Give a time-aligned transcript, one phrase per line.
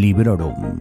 [0.00, 0.80] Librorum.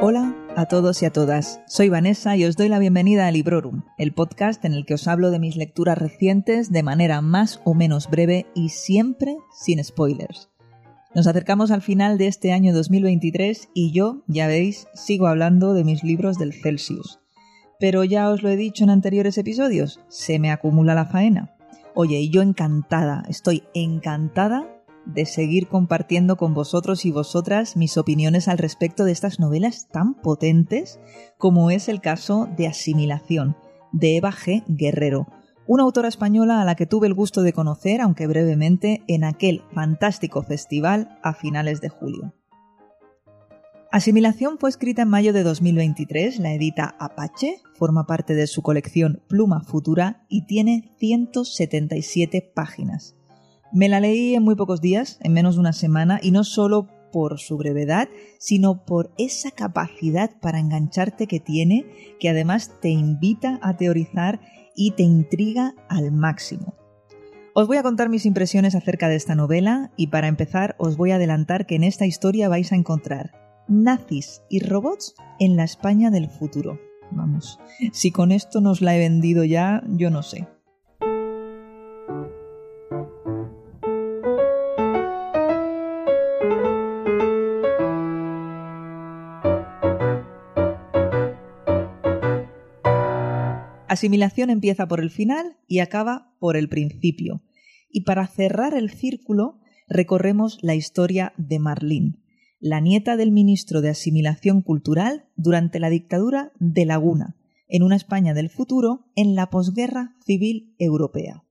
[0.00, 1.60] Hola a todos y a todas.
[1.68, 5.06] Soy Vanessa y os doy la bienvenida a Librorum, el podcast en el que os
[5.06, 10.50] hablo de mis lecturas recientes de manera más o menos breve y siempre sin spoilers.
[11.14, 15.84] Nos acercamos al final de este año 2023 y yo, ya veis, sigo hablando de
[15.84, 17.20] mis libros del Celsius.
[17.78, 21.54] Pero ya os lo he dicho en anteriores episodios, se me acumula la faena.
[21.94, 24.68] Oye, y yo encantada, estoy encantada
[25.06, 30.14] de seguir compartiendo con vosotros y vosotras mis opiniones al respecto de estas novelas tan
[30.14, 31.00] potentes
[31.36, 33.56] como es el caso de Asimilación,
[33.92, 34.62] de Eva G.
[34.68, 35.26] Guerrero,
[35.66, 39.62] una autora española a la que tuve el gusto de conocer, aunque brevemente, en aquel
[39.72, 42.34] fantástico festival a finales de julio.
[43.92, 49.20] Asimilación fue escrita en mayo de 2023, la edita Apache, forma parte de su colección
[49.28, 53.16] Pluma Futura y tiene 177 páginas.
[53.72, 56.86] Me la leí en muy pocos días, en menos de una semana, y no solo
[57.12, 61.84] por su brevedad, sino por esa capacidad para engancharte que tiene,
[62.20, 64.40] que además te invita a teorizar
[64.76, 66.76] y te intriga al máximo.
[67.54, 71.10] Os voy a contar mis impresiones acerca de esta novela y para empezar os voy
[71.10, 76.10] a adelantar que en esta historia vais a encontrar nazis y robots en la España
[76.10, 76.78] del futuro.
[77.10, 77.58] Vamos,
[77.92, 80.46] si con esto nos la he vendido ya, yo no sé.
[93.90, 97.42] Asimilación empieza por el final y acaba por el principio.
[97.90, 99.58] Y para cerrar el círculo,
[99.88, 102.14] recorremos la historia de Marlene,
[102.60, 107.36] la nieta del ministro de Asimilación Cultural durante la dictadura de Laguna,
[107.68, 111.44] en una España del futuro en la posguerra civil europea.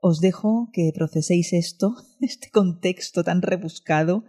[0.00, 4.24] Os dejo que proceséis esto, este contexto tan rebuscado,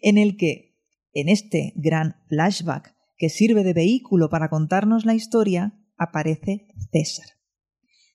[0.00, 0.76] en el que,
[1.12, 7.26] en este gran flashback que sirve de vehículo para contarnos la historia, aparece César.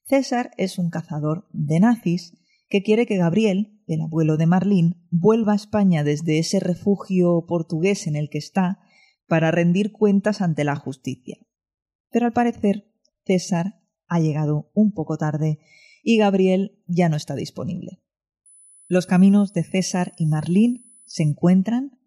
[0.05, 2.38] César es un cazador de nazis
[2.69, 8.07] que quiere que Gabriel, el abuelo de Marlene, vuelva a España desde ese refugio portugués
[8.07, 8.79] en el que está
[9.27, 11.38] para rendir cuentas ante la justicia.
[12.11, 12.91] Pero al parecer
[13.25, 15.59] César ha llegado un poco tarde
[16.03, 18.03] y Gabriel ya no está disponible.
[18.88, 22.00] Los caminos de César y Marlene se encuentran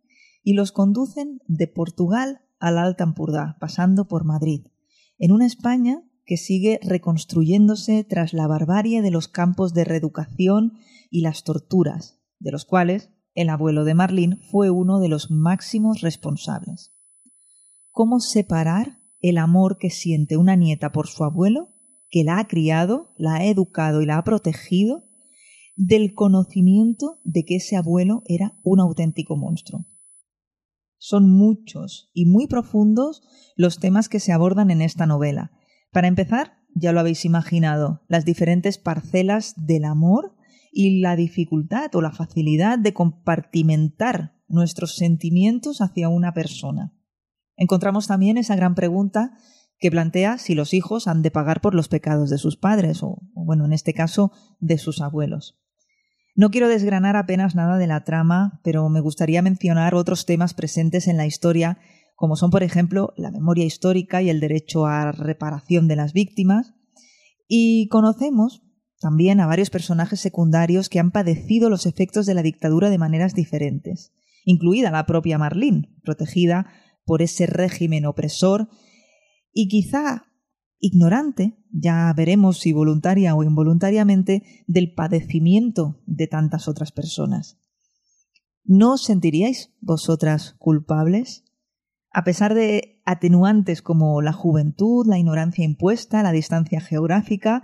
[0.43, 3.13] y los conducen de Portugal a la Alta
[3.59, 4.67] pasando por Madrid,
[5.19, 10.73] en una España que sigue reconstruyéndose tras la barbarie de los campos de reeducación
[11.09, 16.01] y las torturas, de los cuales el abuelo de Marlene fue uno de los máximos
[16.01, 16.93] responsables.
[17.91, 21.69] ¿Cómo separar el amor que siente una nieta por su abuelo,
[22.11, 25.05] que la ha criado, la ha educado y la ha protegido,
[25.77, 29.87] del conocimiento de que ese abuelo era un auténtico monstruo?
[30.99, 33.23] Son muchos y muy profundos
[33.55, 35.53] los temas que se abordan en esta novela,
[35.93, 40.37] para empezar, ya lo habéis imaginado, las diferentes parcelas del amor
[40.73, 46.93] y la dificultad o la facilidad de compartimentar nuestros sentimientos hacia una persona.
[47.57, 49.39] Encontramos también esa gran pregunta
[49.79, 53.19] que plantea si los hijos han de pagar por los pecados de sus padres o,
[53.35, 55.59] bueno, en este caso, de sus abuelos.
[56.35, 61.09] No quiero desgranar apenas nada de la trama, pero me gustaría mencionar otros temas presentes
[61.09, 61.79] en la historia
[62.17, 66.75] como son, por ejemplo, la memoria histórica y el derecho a reparación de las víctimas.
[67.47, 68.63] Y conocemos
[68.99, 73.35] también a varios personajes secundarios que han padecido los efectos de la dictadura de maneras
[73.35, 74.13] diferentes,
[74.45, 76.67] incluida la propia Marlene, protegida
[77.05, 78.69] por ese régimen opresor
[79.53, 80.25] y quizá
[80.79, 87.59] ignorante, ya veremos si voluntaria o involuntariamente, del padecimiento de tantas otras personas.
[88.65, 91.45] ¿No os sentiríais vosotras culpables?
[92.17, 97.63] A pesar de atenuantes como la juventud, la ignorancia impuesta, la distancia geográfica,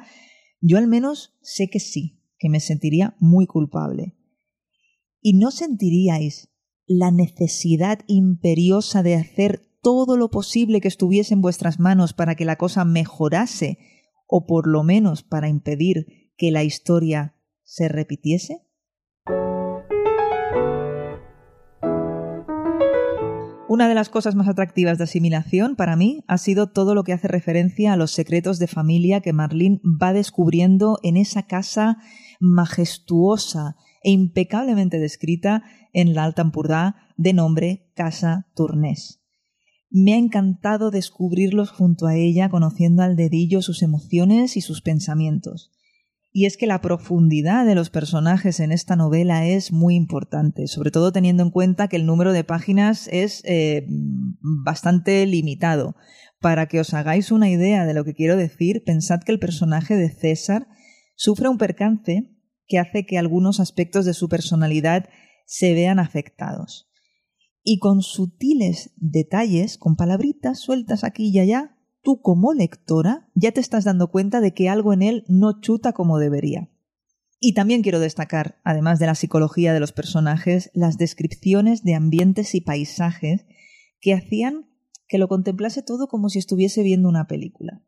[0.60, 4.14] yo al menos sé que sí, que me sentiría muy culpable.
[5.22, 6.50] ¿Y no sentiríais
[6.86, 12.44] la necesidad imperiosa de hacer todo lo posible que estuviese en vuestras manos para que
[12.44, 13.78] la cosa mejorase,
[14.26, 18.66] o por lo menos para impedir que la historia se repitiese?
[23.72, 27.14] Una de las cosas más atractivas de asimilación para mí ha sido todo lo que
[27.14, 31.96] hace referencia a los secretos de familia que Marlene va descubriendo en esa casa
[32.38, 35.62] majestuosa e impecablemente descrita
[35.94, 36.44] en la Alta
[37.16, 39.22] de nombre Casa Tournés.
[39.88, 45.70] Me ha encantado descubrirlos junto a ella, conociendo al dedillo sus emociones y sus pensamientos.
[46.34, 50.90] Y es que la profundidad de los personajes en esta novela es muy importante, sobre
[50.90, 53.86] todo teniendo en cuenta que el número de páginas es eh,
[54.64, 55.94] bastante limitado.
[56.40, 59.94] Para que os hagáis una idea de lo que quiero decir, pensad que el personaje
[59.94, 60.66] de César
[61.16, 62.30] sufre un percance
[62.66, 65.10] que hace que algunos aspectos de su personalidad
[65.44, 66.90] se vean afectados.
[67.62, 71.71] Y con sutiles detalles, con palabritas sueltas aquí y allá,
[72.02, 75.92] tú como lectora ya te estás dando cuenta de que algo en él no chuta
[75.92, 76.68] como debería.
[77.40, 82.54] Y también quiero destacar, además de la psicología de los personajes, las descripciones de ambientes
[82.54, 83.46] y paisajes
[84.00, 84.68] que hacían
[85.08, 87.82] que lo contemplase todo como si estuviese viendo una película.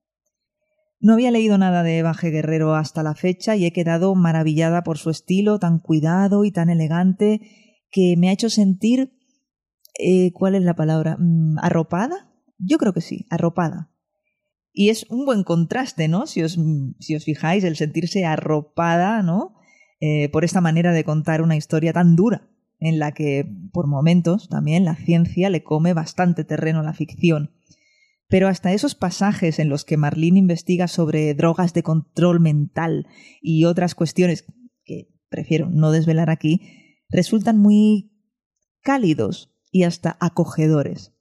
[1.00, 4.98] No había leído nada de Eva Guerrero hasta la fecha y he quedado maravillada por
[4.98, 7.40] su estilo tan cuidado y tan elegante
[7.90, 9.12] que me ha hecho sentir
[9.98, 11.16] eh, ¿cuál es la palabra?
[11.18, 12.32] Mm, ¿Arropada?
[12.58, 13.90] Yo creo que sí, arropada.
[14.76, 16.26] Y es un buen contraste, ¿no?
[16.26, 16.58] Si os,
[16.98, 19.54] si os fijáis, el sentirse arropada, ¿no?
[20.00, 22.50] Eh, por esta manera de contar una historia tan dura,
[22.80, 27.52] en la que, por momentos, también la ciencia le come bastante terreno a la ficción.
[28.28, 33.06] Pero hasta esos pasajes en los que Marlene investiga sobre drogas de control mental
[33.40, 34.44] y otras cuestiones
[34.84, 36.62] que prefiero no desvelar aquí,
[37.08, 38.10] resultan muy
[38.80, 41.12] cálidos y hasta acogedores.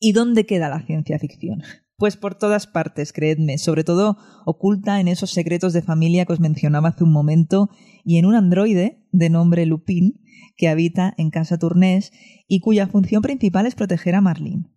[0.00, 1.62] ¿Y dónde queda la ciencia ficción?
[1.98, 6.38] Pues por todas partes, creedme, sobre todo oculta en esos secretos de familia que os
[6.38, 7.70] mencionaba hace un momento
[8.04, 10.20] y en un androide de nombre Lupin
[10.56, 12.12] que habita en Casa Tournés
[12.46, 14.70] y cuya función principal es proteger a Marlene.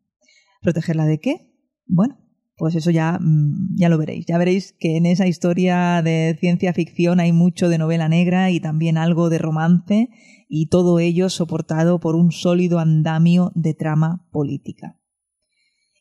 [0.64, 1.54] ¿Protegerla de qué?
[1.86, 2.18] Bueno,
[2.56, 4.26] pues eso ya, mm, ya lo veréis.
[4.26, 8.60] Ya veréis que en esa historia de ciencia ficción hay mucho de novela negra y
[8.60, 10.10] también algo de romance
[10.50, 15.01] y todo ello soportado por un sólido andamio de trama política.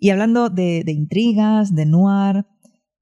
[0.00, 2.46] Y hablando de, intrigas, de noir,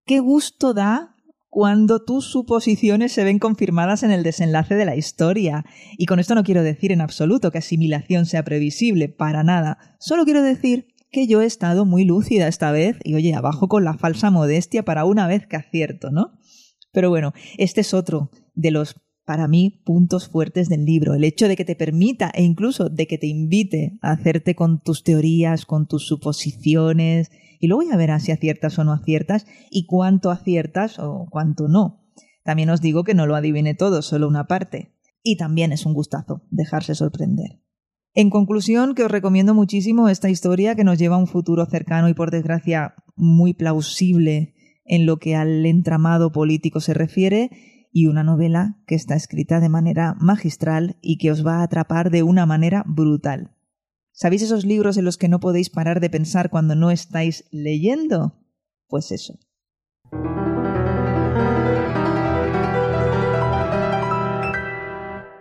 [0.04, 1.14] qué gusto da
[1.48, 5.64] cuando tus suposiciones se ven confirmadas en el desenlace de la historia.
[5.96, 9.96] Y con esto no quiero decir en absoluto que asimilación sea previsible, para nada.
[10.00, 13.84] Solo quiero decir que yo he estado muy lúcida esta vez y oye, abajo con
[13.84, 16.32] la falsa modestia para una vez que acierto, ¿no?
[16.92, 18.96] Pero bueno, este es otro de los
[19.28, 21.12] para mí puntos fuertes del libro.
[21.12, 24.80] El hecho de que te permita e incluso de que te invite a hacerte con
[24.80, 27.30] tus teorías, con tus suposiciones,
[27.60, 32.06] y luego ya verás si aciertas o no aciertas y cuánto aciertas o cuánto no.
[32.42, 34.94] También os digo que no lo adivine todo, solo una parte.
[35.22, 37.60] Y también es un gustazo dejarse sorprender.
[38.14, 42.08] En conclusión, que os recomiendo muchísimo esta historia que nos lleva a un futuro cercano
[42.08, 44.54] y por desgracia muy plausible
[44.86, 47.50] en lo que al entramado político se refiere
[47.92, 52.10] y una novela que está escrita de manera magistral y que os va a atrapar
[52.10, 53.54] de una manera brutal.
[54.12, 58.34] ¿Sabéis esos libros en los que no podéis parar de pensar cuando no estáis leyendo?
[58.88, 59.38] Pues eso.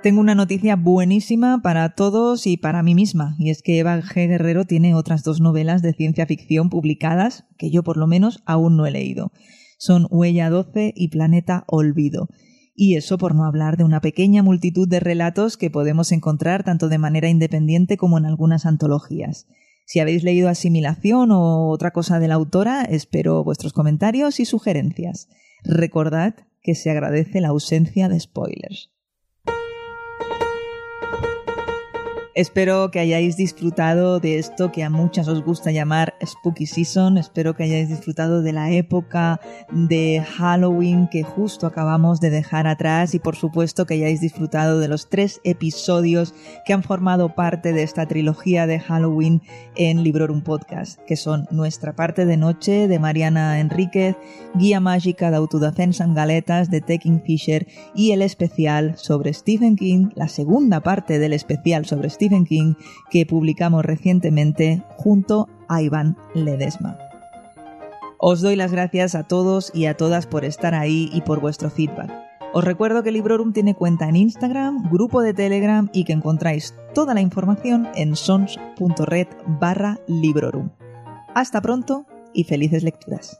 [0.03, 4.27] Tengo una noticia buenísima para todos y para mí misma, y es que Eva G.
[4.27, 8.77] Guerrero tiene otras dos novelas de ciencia ficción publicadas que yo por lo menos aún
[8.77, 9.31] no he leído
[9.77, 12.27] son Huella 12 y Planeta Olvido.
[12.75, 16.89] Y eso por no hablar de una pequeña multitud de relatos que podemos encontrar tanto
[16.89, 19.47] de manera independiente como en algunas antologías.
[19.85, 25.29] Si habéis leído Asimilación o otra cosa de la autora, espero vuestros comentarios y sugerencias.
[25.63, 28.91] Recordad que se agradece la ausencia de spoilers.
[32.37, 37.17] Espero que hayáis disfrutado de esto que a muchas os gusta llamar Spooky Season.
[37.17, 39.41] Espero que hayáis disfrutado de la época
[39.71, 44.87] de Halloween que justo acabamos de dejar atrás y por supuesto que hayáis disfrutado de
[44.87, 49.41] los tres episodios que han formado parte de esta trilogía de Halloween
[49.75, 54.15] en Librorum Podcast, que son Nuestra parte de noche de Mariana Enríquez,
[54.53, 57.65] Guía mágica de autodefensa en galetas de Taking Fisher
[57.95, 62.75] y el especial sobre Stephen King, la segunda parte del especial sobre King
[63.09, 66.97] que publicamos recientemente junto a Iván Ledesma.
[68.19, 71.69] Os doy las gracias a todos y a todas por estar ahí y por vuestro
[71.69, 72.11] feedback.
[72.53, 77.13] Os recuerdo que Librorum tiene cuenta en Instagram, grupo de Telegram y que encontráis toda
[77.13, 79.27] la información en sons.red
[79.59, 80.69] barra Librorum.
[81.35, 83.39] Hasta pronto y felices lecturas.